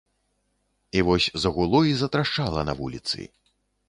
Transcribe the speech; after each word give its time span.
І 0.97 1.01
вось 1.07 1.27
загуло 1.43 1.81
і 1.85 1.93
затрашчала 1.99 2.61
на 2.71 2.75
вуліцы. 2.81 3.27